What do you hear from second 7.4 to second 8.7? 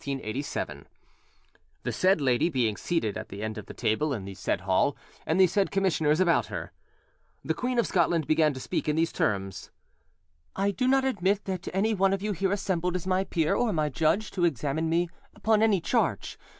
The Queen of Scotland began to